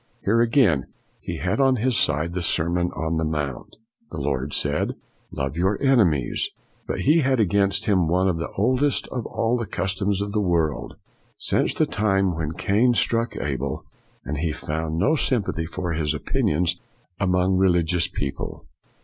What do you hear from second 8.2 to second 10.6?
of the oldest of all the customs of the